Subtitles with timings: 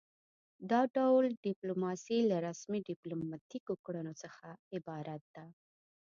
[0.71, 5.45] دا ډول ډیپلوماسي له رسمي ډیپلوماتیکو کړنو څخه عبارت ده